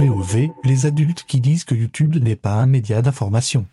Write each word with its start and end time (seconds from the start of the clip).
POV, 0.00 0.48
les 0.64 0.86
adultes 0.86 1.24
qui 1.28 1.42
disent 1.42 1.64
que 1.64 1.74
YouTube 1.74 2.16
n'est 2.16 2.34
pas 2.34 2.54
un 2.54 2.64
média 2.64 3.02
d'information. 3.02 3.66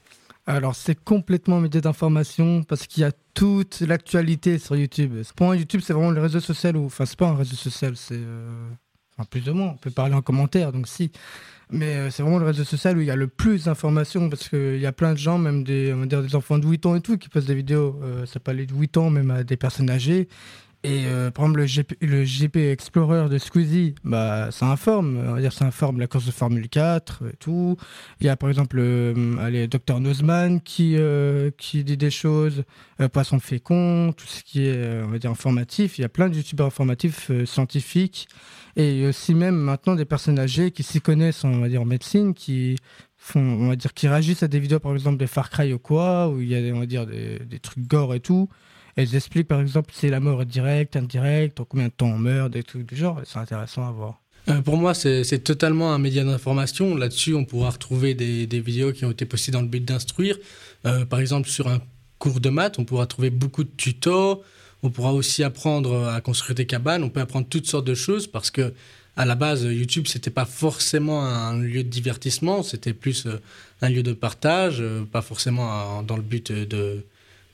Alors 0.45 0.75
c'est 0.75 1.01
complètement 1.01 1.55
un 1.55 1.61
média 1.61 1.79
d'information 1.79 2.63
parce 2.63 2.85
qu'il 2.85 2.99
y 2.99 3.05
a 3.05 3.13
toute 3.33 3.79
l'actualité 3.79 4.59
sur 4.59 4.75
YouTube. 4.75 5.13
Pour 5.37 5.45
moi, 5.45 5.55
YouTube 5.55 5.79
c'est 5.81 5.93
vraiment 5.93 6.11
le 6.11 6.19
réseau 6.19 6.41
social 6.41 6.75
où, 6.75 6.87
enfin 6.87 7.05
c'est 7.05 7.17
pas 7.17 7.29
un 7.29 7.35
réseau 7.35 7.55
social, 7.55 7.95
c'est 7.95 8.15
euh, 8.17 8.69
enfin, 9.17 9.25
plus 9.31 9.47
ou 9.47 9.53
moins. 9.53 9.67
On 9.69 9.77
peut 9.77 9.89
parler 9.89 10.15
en 10.15 10.21
commentaire, 10.21 10.73
donc 10.73 10.89
si. 10.89 11.13
Mais 11.71 11.95
euh, 11.95 12.09
c'est 12.11 12.23
vraiment 12.23 12.39
le 12.39 12.45
réseau 12.45 12.65
social 12.65 12.97
où 12.97 13.01
il 13.01 13.07
y 13.07 13.11
a 13.11 13.15
le 13.15 13.27
plus 13.27 13.63
d'informations 13.63 14.29
parce 14.29 14.49
qu'il 14.49 14.79
y 14.81 14.85
a 14.85 14.91
plein 14.91 15.13
de 15.13 15.17
gens, 15.17 15.37
même 15.37 15.63
des, 15.63 15.93
on 15.93 15.99
va 15.99 16.05
dire 16.07 16.21
des 16.21 16.35
enfants 16.35 16.59
de 16.59 16.67
8 16.67 16.85
ans 16.87 16.95
et 16.95 17.01
tout, 17.01 17.17
qui 17.17 17.29
postent 17.29 17.47
des 17.47 17.55
vidéos. 17.55 17.97
Euh, 18.03 18.25
ça 18.25 18.41
peut 18.41 18.51
aller 18.51 18.65
de 18.65 18.73
8 18.73 18.97
ans 18.97 19.09
même 19.09 19.31
à 19.31 19.45
des 19.45 19.55
personnes 19.55 19.89
âgées. 19.89 20.27
Et 20.83 21.05
euh, 21.07 21.31
par 21.31 21.45
exemple, 21.45 21.59
le 21.61 21.65
GP, 21.65 21.95
le 22.01 22.23
GP 22.23 22.57
Explorer 22.71 23.29
de 23.29 23.37
Squeezie, 23.39 23.95
bah, 24.03 24.51
ça 24.51 24.67
informe. 24.67 25.17
On 25.17 25.33
va 25.33 25.41
dire 25.41 25.51
ça 25.51 25.65
informe 25.65 25.99
la 25.99 26.07
course 26.07 26.25
de 26.25 26.31
Formule 26.31 26.69
4 26.69 27.23
et 27.33 27.35
tout. 27.37 27.77
Il 28.21 28.27
y 28.27 28.29
a 28.29 28.37
par 28.37 28.47
exemple 28.49 28.77
euh, 28.79 29.37
allez, 29.39 29.67
Dr 29.67 29.99
Nozman 29.99 30.61
qui, 30.61 30.95
euh, 30.97 31.49
qui 31.57 31.83
dit 31.83 31.97
des 31.97 32.11
choses, 32.11 32.63
euh, 33.01 33.09
Poisson 33.09 33.39
Fécond, 33.39 34.13
tout 34.15 34.27
ce 34.27 34.43
qui 34.43 34.67
est 34.67 34.77
euh, 34.77 35.05
on 35.05 35.09
va 35.09 35.17
dire 35.17 35.31
informatif. 35.31 35.97
Il 35.97 36.03
y 36.03 36.05
a 36.05 36.09
plein 36.09 36.29
de 36.29 36.35
youtubeurs 36.35 36.67
informatifs 36.67 37.31
scientifiques. 37.45 38.27
Et 38.75 39.07
aussi 39.07 39.33
même 39.33 39.55
maintenant 39.55 39.95
des 39.95 40.05
personnes 40.05 40.37
âgées 40.37 40.69
qui 40.69 40.83
s'y 40.83 41.01
connaissent 41.01 41.43
on 41.43 41.59
va 41.59 41.69
dire, 41.69 41.81
en 41.81 41.85
médecine, 41.85 42.35
qui 42.35 42.77
font, 43.17 43.41
on 43.41 43.67
va 43.69 43.75
dire, 43.75 43.95
qui 43.95 44.07
réagissent 44.07 44.43
à 44.43 44.47
des 44.47 44.59
vidéos 44.59 44.79
par 44.79 44.93
exemple 44.93 45.17
de 45.17 45.25
Far 45.25 45.49
Cry 45.49 45.73
ou 45.73 45.79
quoi, 45.79 46.29
où 46.29 46.39
il 46.39 46.49
y 46.49 46.55
a 46.55 46.75
on 46.75 46.79
va 46.79 46.85
dire, 46.85 47.07
des, 47.07 47.39
des 47.39 47.59
trucs 47.59 47.87
gore 47.87 48.13
et 48.13 48.19
tout. 48.19 48.47
Elles 48.97 49.15
expliquent 49.15 49.47
par 49.47 49.61
exemple 49.61 49.91
si 49.93 50.09
la 50.09 50.19
mort 50.19 50.41
est 50.41 50.45
directe, 50.45 50.95
indirecte, 50.95 51.59
en 51.59 51.65
combien 51.65 51.85
de 51.85 51.91
temps 51.91 52.07
on 52.07 52.17
meurt, 52.17 52.51
des 52.51 52.63
trucs 52.63 52.89
du 52.89 52.95
genre. 52.95 53.21
C'est 53.25 53.37
intéressant 53.37 53.87
à 53.87 53.91
voir. 53.91 54.19
Euh, 54.49 54.61
pour 54.61 54.75
moi, 54.75 54.95
c'est 54.95 55.43
totalement 55.43 55.93
un 55.93 55.99
média 55.99 56.23
d'information. 56.23 56.95
Là-dessus, 56.95 57.35
on 57.35 57.45
pourra 57.45 57.69
retrouver 57.69 58.15
des, 58.15 58.59
vidéos 58.59 58.91
qui 58.93 59.05
ont 59.05 59.11
été 59.11 59.25
postées 59.25 59.51
dans 59.51 59.61
le 59.61 59.67
but 59.67 59.85
d'instruire. 59.85 60.37
Euh, 60.85 61.05
par 61.05 61.19
exemple, 61.19 61.47
sur 61.47 61.67
un 61.67 61.79
cours 62.17 62.39
de 62.39 62.49
maths, 62.49 62.79
on 62.79 62.85
pourra 62.85 63.05
trouver 63.05 63.29
beaucoup 63.29 63.63
de 63.63 63.69
tutos. 63.69 64.41
On 64.81 64.89
pourra 64.89 65.13
aussi 65.13 65.43
apprendre 65.43 66.07
à 66.07 66.19
construire 66.21 66.55
des 66.55 66.65
cabanes. 66.65 67.03
On 67.03 67.09
peut 67.09 67.21
apprendre 67.21 67.47
toutes 67.47 67.67
sortes 67.67 67.85
de 67.85 67.95
choses 67.95 68.25
parce 68.25 68.49
que 68.49 68.73
à 69.15 69.25
la 69.25 69.35
base, 69.35 69.63
YouTube, 69.63 70.05
c'était 70.07 70.29
pas 70.29 70.45
forcément 70.45 71.23
un 71.23 71.59
lieu 71.59 71.83
de 71.83 71.89
divertissement, 71.89 72.61
c'était 72.61 72.93
plus 72.93 73.25
euh, 73.25 73.41
un 73.81 73.89
lieu 73.89 74.03
de 74.03 74.13
partage, 74.13 74.83
pas 75.11 75.23
forcément 75.23 76.03
dans 76.03 76.15
le 76.15 76.21
but 76.21 76.51
de, 76.51 77.03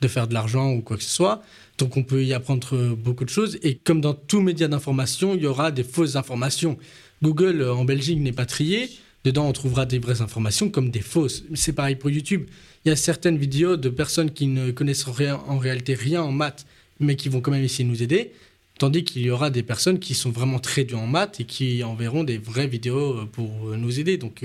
de 0.03 0.07
faire 0.07 0.27
de 0.27 0.33
l'argent 0.33 0.71
ou 0.71 0.81
quoi 0.81 0.97
que 0.97 1.03
ce 1.03 1.09
soit. 1.09 1.41
Donc 1.77 1.97
on 1.97 2.03
peut 2.03 2.23
y 2.23 2.33
apprendre 2.33 2.95
beaucoup 2.95 3.25
de 3.25 3.29
choses. 3.29 3.57
Et 3.63 3.75
comme 3.75 4.01
dans 4.01 4.13
tout 4.13 4.41
média 4.41 4.67
d'information, 4.67 5.33
il 5.33 5.41
y 5.41 5.47
aura 5.47 5.71
des 5.71 5.83
fausses 5.83 6.15
informations. 6.15 6.77
Google 7.23 7.61
euh, 7.61 7.73
en 7.73 7.85
Belgique 7.85 8.19
n'est 8.19 8.33
pas 8.33 8.45
trié. 8.45 8.89
Dedans, 9.23 9.47
on 9.47 9.53
trouvera 9.53 9.85
des 9.85 9.99
vraies 9.99 10.21
informations 10.21 10.69
comme 10.69 10.89
des 10.89 11.01
fausses. 11.01 11.43
C'est 11.55 11.73
pareil 11.73 11.95
pour 11.95 12.09
YouTube. 12.09 12.45
Il 12.83 12.89
y 12.89 12.91
a 12.91 12.97
certaines 12.97 13.37
vidéos 13.37 13.77
de 13.77 13.89
personnes 13.89 14.31
qui 14.31 14.47
ne 14.47 14.71
connaissent 14.71 15.05
rien, 15.05 15.39
en 15.47 15.57
réalité 15.57 15.93
rien 15.93 16.21
en 16.21 16.33
maths, 16.33 16.65
mais 16.99 17.15
qui 17.15 17.29
vont 17.29 17.39
quand 17.39 17.51
même 17.51 17.63
essayer 17.63 17.85
de 17.85 17.89
nous 17.89 18.03
aider. 18.03 18.33
Tandis 18.77 19.05
qu'il 19.05 19.21
y 19.21 19.31
aura 19.31 19.49
des 19.49 19.63
personnes 19.63 19.99
qui 19.99 20.13
sont 20.13 20.31
vraiment 20.31 20.59
très 20.59 20.83
douées 20.83 20.99
en 20.99 21.07
maths 21.07 21.39
et 21.39 21.45
qui 21.45 21.83
enverront 21.83 22.25
des 22.25 22.38
vraies 22.38 22.67
vidéos 22.67 23.19
euh, 23.19 23.25
pour 23.25 23.69
euh, 23.69 23.77
nous 23.77 23.99
aider. 23.99 24.17
Donc, 24.17 24.43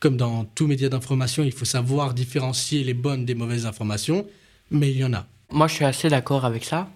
comme 0.00 0.16
dans 0.18 0.44
tout 0.44 0.66
média 0.66 0.88
d'information, 0.90 1.42
il 1.44 1.52
faut 1.52 1.64
savoir 1.64 2.12
différencier 2.12 2.84
les 2.84 2.94
bonnes 2.94 3.24
des 3.24 3.34
mauvaises 3.34 3.64
informations, 3.64 4.26
mais 4.70 4.90
il 4.90 4.98
y 4.98 5.04
en 5.04 5.12
a. 5.12 5.24
Moi, 5.50 5.66
je 5.66 5.74
suis 5.74 5.84
assez 5.84 6.08
d'accord 6.08 6.44
avec 6.44 6.64
ça. 6.64 6.88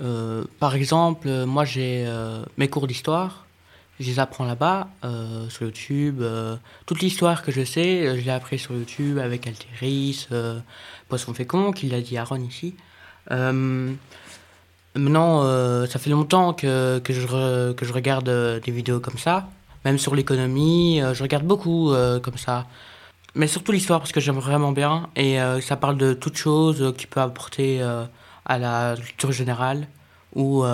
Euh, 0.00 0.44
par 0.58 0.74
exemple, 0.74 1.28
moi, 1.46 1.64
j'ai 1.64 2.04
euh, 2.06 2.44
mes 2.58 2.68
cours 2.68 2.86
d'histoire. 2.86 3.46
Je 3.98 4.06
les 4.06 4.18
apprends 4.18 4.44
là-bas, 4.44 4.88
euh, 5.04 5.48
sur 5.48 5.64
YouTube. 5.64 6.22
toute 6.84 7.00
l'histoire 7.00 7.42
que 7.42 7.50
je 7.50 7.64
sais, 7.64 8.18
je 8.18 8.24
l'ai 8.24 8.30
appris 8.30 8.58
sur 8.58 8.74
YouTube 8.74 9.18
avec 9.18 9.46
Alteris, 9.46 10.26
euh, 10.32 10.58
Poisson 11.08 11.32
Fécond, 11.32 11.72
qui 11.72 11.88
l'a 11.88 12.02
dit 12.02 12.18
Aaron 12.18 12.42
ici. 12.42 12.74
Maintenant, 13.30 13.96
ça 15.86 15.98
fait 15.98 16.10
longtemps 16.10 16.52
que, 16.52 16.98
que, 16.98 17.12
je, 17.14 17.92
regarde 17.92 18.60
des 18.64 18.72
vidéos 18.72 19.00
comme 19.00 19.18
ça. 19.18 19.48
Même 19.86 19.98
sur 19.98 20.14
l'économie, 20.14 21.00
je 21.14 21.22
regarde 21.22 21.44
beaucoup 21.44 21.94
comme 22.22 22.36
ça. 22.36 22.66
Mais 23.36 23.46
surtout 23.46 23.70
l'histoire, 23.70 24.00
parce 24.00 24.12
que 24.12 24.20
j'aime 24.20 24.38
vraiment 24.38 24.72
bien. 24.72 25.10
Et 25.14 25.38
euh, 25.38 25.60
ça 25.60 25.76
parle 25.76 25.98
de 25.98 26.14
toutes 26.14 26.38
choses 26.38 26.80
euh, 26.80 26.92
qui 26.92 27.06
peuvent 27.06 27.24
apporter 27.24 27.82
euh, 27.82 28.04
à 28.46 28.58
la 28.58 28.96
culture 28.96 29.30
générale 29.30 29.86
ou, 30.34 30.64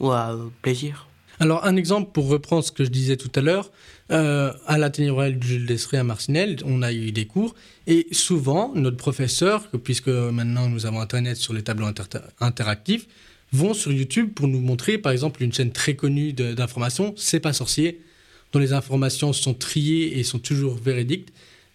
ou 0.00 0.10
à 0.10 0.36
plaisir. 0.62 1.06
Alors, 1.38 1.64
un 1.64 1.76
exemple 1.76 2.10
pour 2.12 2.28
reprendre 2.28 2.62
ce 2.62 2.72
que 2.72 2.84
je 2.84 2.90
disais 2.90 3.16
tout 3.16 3.32
à 3.34 3.40
l'heure, 3.40 3.70
à 4.10 4.76
l'atelier 4.76 5.08
royal 5.08 5.38
du 5.38 5.46
Jules 5.46 5.66
Desseré 5.66 5.96
à 5.96 6.04
Marcinelle, 6.04 6.58
on 6.66 6.82
a 6.82 6.92
eu 6.92 7.12
des 7.12 7.26
cours 7.26 7.54
et 7.86 8.06
souvent, 8.12 8.72
notre 8.74 8.98
professeur, 8.98 9.66
puisque 9.82 10.08
maintenant 10.08 10.68
nous 10.68 10.84
avons 10.84 11.00
Internet 11.00 11.38
sur 11.38 11.54
les 11.54 11.62
tableaux 11.62 11.86
inter- 11.86 12.04
interactifs, 12.40 13.06
vont 13.52 13.72
sur 13.72 13.90
YouTube 13.92 14.32
pour 14.34 14.46
nous 14.46 14.60
montrer, 14.60 14.98
par 14.98 15.12
exemple, 15.12 15.42
une 15.42 15.52
chaîne 15.52 15.72
très 15.72 15.94
connue 15.94 16.32
d'information, 16.34 17.14
C'est 17.16 17.40
pas 17.40 17.54
sorcier, 17.54 18.02
dont 18.52 18.58
les 18.58 18.72
informations 18.72 19.32
sont 19.32 19.54
triées 19.54 20.18
et 20.18 20.24
sont 20.24 20.38
toujours 20.38 20.74
véridiques. 20.74 21.28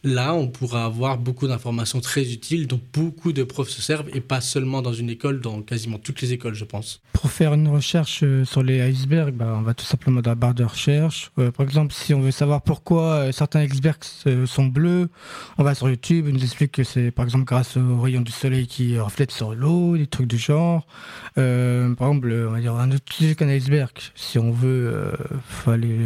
Là, 0.06 0.36
on 0.36 0.48
pourra 0.48 0.86
avoir 0.86 1.18
beaucoup 1.18 1.48
d'informations 1.48 2.00
très 2.00 2.32
utiles 2.32 2.68
dont 2.68 2.80
beaucoup 2.94 3.34
de 3.34 3.42
profs 3.42 3.70
se 3.70 3.82
servent 3.82 4.08
et 4.14 4.22
pas 4.22 4.40
seulement 4.40 4.84
dans 4.84 4.94
une 4.94 5.10
école, 5.10 5.42
dans 5.42 5.64
quasiment 5.64 5.98
toutes 5.98 6.22
les 6.22 6.32
écoles, 6.32 6.54
je 6.54 6.64
pense. 6.64 7.02
Pour 7.14 7.32
faire 7.32 7.56
une 7.56 7.68
recherche 7.68 8.20
euh, 8.22 8.46
sur 8.46 8.62
les 8.62 8.88
icebergs, 8.88 9.34
bah, 9.34 9.56
on 9.58 9.64
va 9.64 9.74
tout 9.74 9.84
simplement 9.84 10.22
dans 10.22 10.30
la 10.30 10.36
barre 10.36 10.54
de 10.54 10.64
recherche. 10.64 11.32
Euh, 11.40 11.50
par 11.50 11.66
exemple, 11.66 11.92
si 11.92 12.14
on 12.14 12.22
veut 12.22 12.30
savoir 12.30 12.62
pourquoi 12.62 13.02
euh, 13.02 13.32
certains 13.32 13.64
icebergs 13.64 14.04
sont 14.46 14.66
bleus, 14.68 15.10
on 15.58 15.64
va 15.64 15.74
sur 15.74 15.90
YouTube, 15.90 16.26
il 16.28 16.36
nous 16.36 16.44
explique 16.44 16.74
que 16.74 16.84
c'est 16.84 17.10
par 17.10 17.26
exemple 17.26 17.46
grâce 17.46 17.76
aux 17.76 18.00
rayons 18.00 18.22
du 18.22 18.32
soleil 18.32 18.68
qui 18.68 19.00
reflètent 19.00 19.32
sur 19.32 19.56
l'eau, 19.56 19.98
des 19.98 20.06
trucs 20.06 20.28
du 20.28 20.38
genre. 20.38 20.86
Par 21.34 21.44
exemple, 21.44 22.32
on 22.48 22.52
va 22.52 22.60
dire 22.60 22.76
un 22.76 22.92
autre 22.92 23.12
sujet 23.12 23.34
qu'un 23.34 23.50
iceberg. 23.50 23.90
Si 24.14 24.38
on 24.38 24.52
veut, 24.52 24.94
euh, 24.94 25.72
aller 25.72 26.06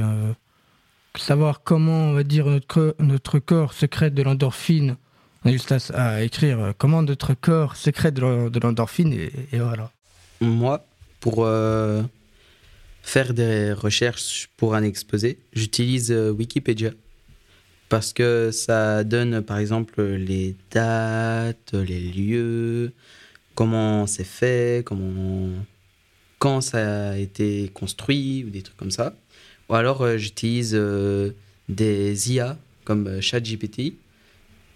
savoir 1.20 1.64
comment, 1.64 2.10
on 2.10 2.14
va 2.14 2.24
dire, 2.24 2.46
notre, 2.46 2.96
notre 3.00 3.40
corps 3.40 3.74
sécrète 3.74 4.14
de 4.14 4.24
l'endorphine. 4.24 4.98
On 5.46 5.50
a 5.50 5.52
juste 5.52 5.74
à, 5.94 6.24
écrire 6.24 6.60
euh, 6.60 6.72
comment 6.78 7.02
notre 7.02 7.34
corps 7.34 7.76
sécrète 7.76 8.14
de 8.16 8.22
l'en- 8.22 8.50
de 8.50 8.60
l'endorphine 8.60 9.14
et, 9.14 9.32
et 9.54 9.60
voilà. 9.60 9.92
Moi, 10.42 10.86
pour 11.20 11.46
euh, 11.46 12.02
faire 13.02 13.34
des 13.34 13.72
recherches 13.74 14.50
pour 14.58 14.76
un 14.76 14.84
exposé, 14.84 15.40
j'utilise 15.54 16.12
euh, 16.12 16.32
Wikipédia. 16.32 16.92
Parce 17.88 18.14
que 18.14 18.52
ça 18.52 19.04
donne, 19.04 19.42
par 19.42 19.58
exemple, 19.58 20.04
les 20.04 20.56
dates, 20.72 21.74
les 21.74 22.02
lieux, 22.02 22.92
comment 23.56 24.06
c'est 24.06 24.24
fait, 24.24 24.86
comment, 24.86 25.50
quand 26.38 26.62
ça 26.62 27.12
a 27.12 27.18
été 27.18 27.72
construit, 27.74 28.44
ou 28.46 28.52
des 28.52 28.62
trucs 28.62 28.78
comme 28.78 28.92
ça. 28.92 29.16
Ou 29.70 29.76
alors, 29.76 30.02
euh, 30.02 30.18
j'utilise 30.18 30.72
euh, 30.74 31.32
des 31.68 32.34
IA 32.34 32.58
comme 32.86 33.08
euh, 33.08 33.22
ChatGPT 33.22 33.94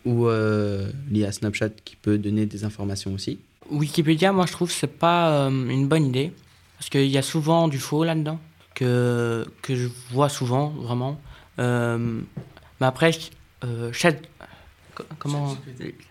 ou 0.05 0.27
euh, 0.27 0.91
l'IA 1.09 1.31
Snapchat 1.31 1.69
qui 1.83 1.95
peut 1.95 2.17
donner 2.17 2.45
des 2.45 2.63
informations 2.63 3.13
aussi. 3.13 3.39
Wikipédia, 3.71 4.31
moi, 4.33 4.45
je 4.45 4.51
trouve 4.51 4.67
que 4.69 4.75
c'est 4.75 4.87
pas 4.99 5.45
euh, 5.47 5.49
une 5.49 5.87
bonne 5.87 6.05
idée. 6.05 6.31
Parce 6.77 6.89
qu'il 6.89 7.07
y 7.07 7.17
a 7.17 7.21
souvent 7.21 7.69
du 7.69 7.79
faux 7.79 8.03
là-dedans, 8.03 8.39
que, 8.75 9.45
que 9.61 9.73
je 9.75 9.87
vois 10.11 10.27
souvent, 10.27 10.69
vraiment. 10.69 11.19
Euh, 11.59 12.19
mais 12.81 12.87
après, 12.87 13.11
euh, 13.63 13.91
chat- 13.93 14.21
co- 14.93 15.05
comment 15.17 15.55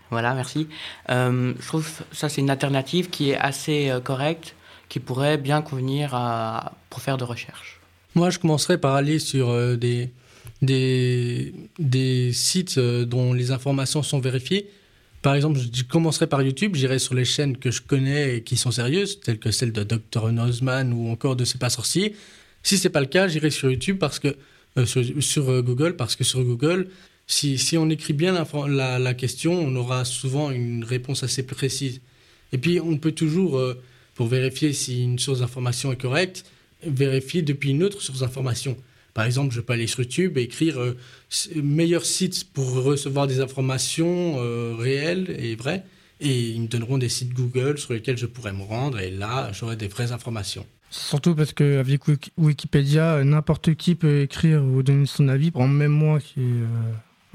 Voilà, 0.09 0.33
merci. 0.33 0.67
Euh, 1.09 1.53
je 1.59 1.67
trouve 1.67 1.85
que 1.85 2.03
ça, 2.15 2.27
c'est 2.27 2.41
une 2.41 2.49
alternative 2.49 3.11
qui 3.11 3.29
est 3.29 3.37
assez 3.37 3.91
euh, 3.91 3.99
correcte, 3.99 4.55
qui 4.89 4.99
pourrait 4.99 5.37
bien 5.37 5.61
convenir 5.61 6.15
à, 6.15 6.73
pour 6.89 7.01
faire 7.01 7.17
de 7.17 7.23
recherche. 7.23 7.79
Moi, 8.15 8.29
je 8.29 8.37
commencerai 8.37 8.77
par 8.77 8.93
aller 8.93 9.17
sur 9.17 9.49
euh, 9.49 9.75
des, 9.75 10.11
des, 10.61 12.31
sites 12.33 12.77
euh, 12.77 13.05
dont 13.05 13.33
les 13.33 13.51
informations 13.51 14.03
sont 14.03 14.19
vérifiées. 14.19 14.69
Par 15.23 15.35
exemple, 15.35 15.59
je 15.59 15.83
commencerai 15.83 16.27
par 16.27 16.41
YouTube, 16.41 16.75
j'irai 16.75 16.99
sur 16.99 17.15
les 17.15 17.25
chaînes 17.25 17.57
que 17.57 17.71
je 17.71 17.81
connais 17.81 18.37
et 18.37 18.43
qui 18.43 18.57
sont 18.57 18.71
sérieuses, 18.71 19.19
telles 19.21 19.39
que 19.39 19.51
celles 19.51 19.71
de 19.71 19.83
Dr. 19.83 20.31
Nozman 20.31 20.93
ou 20.93 21.09
encore 21.09 21.35
de 21.35 21.45
C'est 21.45 21.59
pas 21.59 21.69
sorcier. 21.69 22.15
Si 22.61 22.77
c'est 22.77 22.89
pas 22.89 22.99
le 22.99 23.07
cas, 23.07 23.27
j'irai 23.27 23.49
sur 23.49 23.71
YouTube 23.71 23.97
parce 23.99 24.19
que 24.19 24.35
euh, 24.77 24.85
sur, 24.85 25.63
Google 25.63 25.95
parce 25.95 26.15
que 26.15 26.23
sur 26.23 26.43
Google, 26.43 26.89
si, 27.25 27.57
si 27.57 27.77
on 27.77 27.89
écrit 27.89 28.13
bien 28.13 28.33
la, 28.67 28.99
la 28.99 29.13
question, 29.13 29.53
on 29.53 29.75
aura 29.75 30.05
souvent 30.05 30.51
une 30.51 30.83
réponse 30.83 31.23
assez 31.23 31.43
précise. 31.43 32.01
Et 32.51 32.57
puis, 32.57 32.79
on 32.79 32.97
peut 32.97 33.13
toujours, 33.13 33.59
pour 34.13 34.27
vérifier 34.27 34.73
si 34.73 35.03
une 35.03 35.17
source 35.17 35.39
d'information 35.39 35.91
est 35.91 35.99
correcte, 35.99 36.45
vérifier 36.85 37.41
depuis 37.41 37.71
une 37.71 37.83
autre 37.83 38.01
source 38.01 38.19
d'information. 38.19 38.77
Par 39.13 39.25
exemple, 39.25 39.53
je 39.53 39.61
peux 39.61 39.73
aller 39.73 39.87
sur 39.87 40.01
YouTube 40.01 40.37
et 40.37 40.41
écrire 40.41 40.79
euh, 40.79 40.97
meilleur 41.55 42.05
site 42.05 42.51
pour 42.53 42.71
recevoir 42.71 43.27
des 43.27 43.39
informations 43.39 44.35
euh, 44.37 44.75
réelles 44.77 45.35
et 45.39 45.55
vraies. 45.55 45.83
Et 46.19 46.49
ils 46.49 46.61
me 46.61 46.67
donneront 46.67 46.97
des 46.97 47.09
sites 47.09 47.33
Google 47.33 47.77
sur 47.77 47.93
lesquels 47.93 48.17
je 48.17 48.25
pourrais 48.25 48.53
me 48.53 48.63
rendre. 48.63 48.99
Et 48.99 49.11
là, 49.11 49.51
j'aurai 49.51 49.75
des 49.75 49.87
vraies 49.87 50.11
informations. 50.11 50.65
Surtout 50.89 51.35
parce 51.35 51.53
qu'avec 51.53 52.01
Wikipédia, 52.37 53.23
n'importe 53.23 53.73
qui 53.75 53.95
peut 53.95 54.21
écrire 54.21 54.63
ou 54.63 54.83
donner 54.83 55.05
son 55.05 55.27
avis. 55.27 55.51
Par 55.51 55.63
exemple, 55.63 55.77
même 55.77 55.91
moi 55.91 56.19
qui 56.19 56.41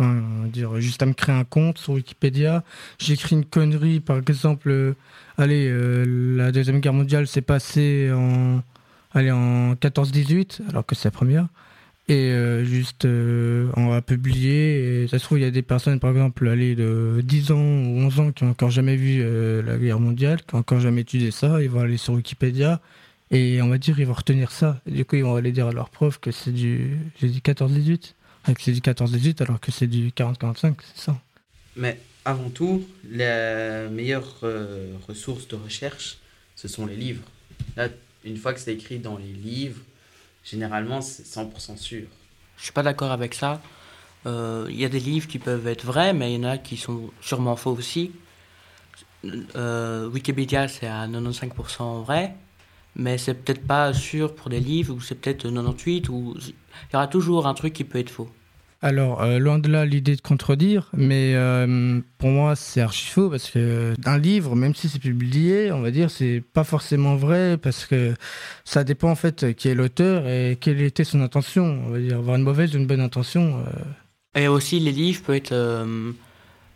euh, 0.01 0.47
dire, 0.47 0.81
juste 0.81 1.03
à 1.03 1.07
me 1.07 1.13
créer 1.13 1.35
un 1.35 1.45
compte 1.45 1.79
sur 1.79 1.95
Wikipédia, 1.95 2.63
j'écris 2.99 3.35
une 3.35 3.45
connerie, 3.45 3.99
par 3.99 4.19
exemple, 4.19 4.71
euh, 4.71 4.95
allez, 5.39 5.67
euh, 5.69 6.37
la 6.37 6.53
Deuxième 6.53 6.79
Guerre 6.79 6.93
mondiale 6.93 7.27
s'est 7.27 7.43
passée 7.43 8.11
en, 8.13 8.63
allez, 9.13 9.31
en 9.31 9.75
14-18, 9.75 10.69
alors 10.69 10.85
que 10.87 10.95
c'est 10.95 11.07
la 11.07 11.13
première. 11.13 11.47
Et 12.11 12.33
juste, 12.65 13.05
on 13.05 13.89
va 13.89 14.01
publier. 14.01 15.03
Et 15.03 15.09
ça 15.09 15.19
se 15.19 15.25
trouve, 15.25 15.39
il 15.39 15.43
y 15.43 15.47
a 15.47 15.51
des 15.51 15.61
personnes, 15.61 16.01
par 16.01 16.11
exemple, 16.11 16.49
allez, 16.49 16.75
de 16.75 17.21
10 17.23 17.53
ans 17.53 17.57
ou 17.59 18.01
11 18.07 18.21
ans 18.21 18.33
qui 18.33 18.45
n'ont 18.45 18.53
encore 18.53 18.71
jamais 18.71 18.97
vu 18.97 19.23
la 19.63 19.77
guerre 19.77 20.01
mondiale, 20.01 20.41
qui 20.43 20.55
n'ont 20.55 20.61
encore 20.61 20.81
jamais 20.81 21.03
étudié 21.03 21.31
ça. 21.31 21.63
Ils 21.63 21.69
vont 21.69 21.81
aller 21.81 21.99
sur 21.99 22.15
Wikipédia 22.15 22.81
et 23.31 23.61
on 23.61 23.69
va 23.69 23.77
dire, 23.77 24.01
ils 24.01 24.07
vont 24.07 24.15
retenir 24.15 24.53
ça. 24.53 24.81
Et 24.87 24.93
du 24.93 25.05
coup, 25.05 25.17
ils 25.17 25.23
vont 25.23 25.37
aller 25.37 25.53
dire 25.53 25.67
à 25.67 25.73
leur 25.73 25.91
prof 25.91 26.19
que 26.19 26.31
c'est 26.31 26.53
du, 26.53 26.97
j'ai 27.21 27.29
dit 27.29 27.43
14-18 27.45 28.15
que 28.55 28.63
c'est 28.63 28.73
du 28.73 28.81
14-18 28.81 29.43
alors 29.43 29.61
que 29.61 29.71
c'est 29.71 29.87
du 29.87 30.09
40-45, 30.11 30.75
c'est 30.95 31.05
ça. 31.05 31.21
Mais 31.77 31.99
avant 32.25 32.51
tout, 32.51 32.87
la 33.11 33.89
meilleure 33.89 34.37
euh, 34.43 34.93
ressource 35.07 35.49
de 35.49 35.57
recherche, 35.57 36.19
ce 36.57 36.69
sont 36.69 36.87
les 36.87 36.97
livres. 36.97 37.23
Là, 37.77 37.89
une 38.29 38.37
fois 38.37 38.53
que 38.53 38.61
c'est 38.61 38.75
écrit 38.75 38.99
dans 38.99 39.17
les 39.17 39.33
livres, 39.33 39.81
généralement, 40.45 41.01
c'est 41.01 41.25
100% 41.25 41.77
sûr. 41.77 42.07
Je 42.57 42.63
suis 42.65 42.73
pas 42.73 42.83
d'accord 42.83 43.13
avec 43.13 43.35
ça. 43.35 43.61
Euh, 44.27 44.67
il 44.69 44.79
y 44.79 44.85
a 44.85 44.89
des 44.89 45.01
livres 45.01 45.29
qui 45.29 45.39
peuvent 45.39 45.67
être 45.67 45.85
vrais, 45.85 46.13
mais 46.13 46.33
il 46.33 46.43
y 46.43 46.47
en 46.47 46.49
a 46.49 46.59
qui 46.59 46.77
sont 46.77 47.11
sûrement 47.21 47.57
faux 47.57 47.73
aussi. 47.73 48.13
Euh, 49.25 50.09
Wikipédia, 50.09 50.69
c'est 50.69 50.87
à 50.87 51.07
95% 51.07 52.03
vrai, 52.03 52.35
mais 52.97 53.19
c'est 53.19 53.35
peut-être 53.35 53.67
pas 53.67 53.93
sûr 53.93 54.35
pour 54.35 54.51
des 54.51 54.61
livres, 54.61 54.95
ou 54.95 55.01
c'est 55.01 55.15
peut-être 55.15 55.43
98, 55.43 56.09
ou 56.09 56.35
il 56.39 56.55
y 56.93 56.97
aura 56.97 57.07
toujours 57.07 57.47
un 57.47 57.55
truc 57.55 57.73
qui 57.73 57.85
peut 57.85 57.99
être 57.99 58.11
faux. 58.11 58.29
Alors, 58.81 59.23
euh, 59.23 59.41
loin 59.41 59.59
de 59.59 59.69
là 59.69 59.85
l'idée 59.85 60.15
de 60.15 60.21
contredire, 60.21 60.89
mais 60.97 61.33
euh, 61.35 62.01
pour 62.17 62.31
moi 62.31 62.55
c'est 62.55 62.81
archi 62.81 63.09
faux 63.09 63.29
parce 63.29 63.51
que 63.51 63.95
un 64.05 64.19
livre, 64.19 64.55
même 64.55 64.73
si 64.73 64.89
c'est 64.89 65.01
publié, 65.01 65.73
on 65.73 65.81
va 65.81 65.91
dire, 65.91 66.13
c'est 66.13 66.45
pas 66.53 66.63
forcément 66.63 67.17
vrai 67.17 67.59
parce 67.61 67.87
que 67.87 68.15
ça 68.65 68.85
dépend 68.85 69.11
en 69.11 69.17
fait 69.17 69.57
qui 69.57 69.69
est 69.69 69.75
l'auteur 69.75 70.29
et 70.29 70.57
quelle 70.61 70.81
était 70.81 71.03
son 71.03 71.21
intention. 71.23 71.83
On 71.87 71.91
va 71.91 71.99
dire, 71.99 72.19
avoir 72.19 72.37
une 72.37 72.45
mauvaise 72.45 72.73
ou 72.77 72.79
une 72.79 72.87
bonne 72.87 73.01
intention. 73.01 73.65
Euh. 73.67 74.41
Et 74.41 74.47
aussi, 74.47 74.79
les 74.79 74.93
livres 74.93 75.23
peuvent 75.23 75.35
être 75.35 75.87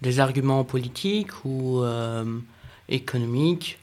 des 0.00 0.18
arguments 0.18 0.64
politiques 0.64 1.44
ou 1.44 1.84
économiques, 2.88 3.78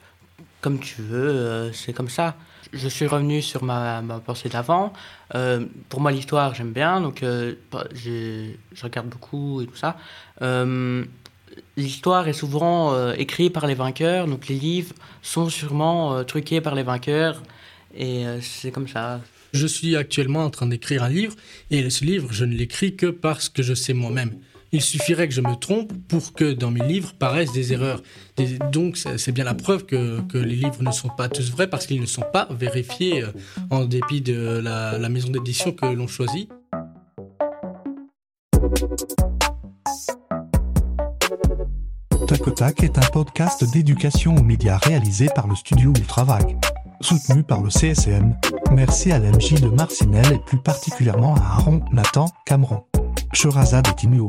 comme 0.60 0.80
tu 0.80 1.02
veux, 1.02 1.72
c'est 1.72 1.94
comme 1.94 2.10
ça 2.10 2.36
je 2.74 2.88
suis 2.88 3.08
revenu 3.08 3.42
sur 3.42 3.64
ma, 3.64 4.02
ma 4.02 4.20
pensée 4.20 4.50
d'avant. 4.50 4.94
Euh, 5.36 5.66
pour 5.90 6.02
moi, 6.02 6.12
l'histoire, 6.12 6.54
j'aime 6.56 6.72
bien, 6.72 7.02
donc 7.02 7.24
euh, 7.24 7.56
je, 7.94 8.52
regarde 8.82 9.08
beaucoup 9.08 9.62
et 9.62 9.68
tout 9.68 9.76
ça. 9.76 9.98
Euh, 10.42 11.04
l'histoire 11.78 12.28
est 12.28 12.34
souvent 12.34 13.12
écrite 13.14 13.54
par 13.54 13.68
les 13.68 13.76
vainqueurs, 13.76 14.28
donc 14.28 14.48
les 14.48 14.56
livres 14.56 14.94
sont 15.22 15.50
sûrement 15.50 16.24
truqués 16.24 16.62
par 16.62 16.76
les 16.76 16.84
vainqueurs, 16.84 17.42
et 17.96 18.24
c'est 18.42 18.72
comme 18.72 18.88
ça. 18.88 19.22
Je 19.52 19.66
suis 19.66 19.96
actuellement 19.96 20.46
en 20.46 20.50
train 20.50 20.68
d'écrire 20.68 21.04
un 21.04 21.10
livre, 21.10 21.36
et 21.72 21.90
ce 21.90 22.06
livre, 22.06 22.32
je 22.32 22.46
ne 22.46 22.54
l'écris 22.54 22.96
que 22.96 23.08
parce 23.08 23.50
que 23.50 23.64
je 23.64 23.74
sais 23.74 23.94
moi-même. 23.94 24.40
Il 24.72 24.82
suffirait 24.82 25.28
que 25.28 25.34
je 25.34 25.42
me 25.42 25.56
trompe 25.56 25.92
pour 26.08 26.34
que 26.34 26.54
dans 26.54 26.70
mes 26.70 26.86
livres 26.86 27.14
paraissent 27.18 27.52
des 27.52 27.74
erreurs. 27.74 28.02
donc 28.72 28.98
c'est 28.98 29.32
bien 29.32 29.44
la 29.44 29.56
preuve 29.56 29.86
que, 29.86 30.38
les 30.38 30.56
livres 30.56 30.84
ne 30.84 30.92
sont 30.92 31.10
pas 31.10 31.28
tous 31.28 31.52
vrais 31.52 31.70
parce 31.70 31.88
qu'ils 31.88 32.02
ne 32.02 32.06
sont 32.06 32.26
pas 32.34 32.48
vérifiés 32.52 33.24
euh, 33.24 33.32
en 33.70 33.86
dépit 33.86 34.22
de 34.22 34.62
la, 34.64 35.10
maison 35.10 35.30
d'édition 35.30 35.72
que 35.72 35.86
l'on 35.86 36.08
choisit. 36.08 36.50
Tac 42.60 42.84
est 42.84 42.98
un 42.98 43.10
podcast 43.14 43.64
d'éducation 43.72 44.36
aux 44.36 44.44
médias 44.44 44.78
réalisé 44.78 45.28
par 45.34 45.48
le 45.48 45.56
studio 45.56 45.94
Ultravague, 45.98 46.58
soutenu 47.00 47.42
par 47.42 47.62
le 47.62 47.70
CSM. 47.70 48.36
Merci 48.74 49.14
à 49.14 49.20
l'MJ 49.20 49.62
de 49.62 49.70
Marcinelle 49.70 50.34
et 50.34 50.40
plus 50.46 50.62
particulièrement 50.62 51.36
à 51.36 51.56
Aaron 51.56 51.80
Nathan 51.94 52.26
Cameron. 52.46 52.89
Shorazade 53.34 53.94
Timio. 53.96 54.28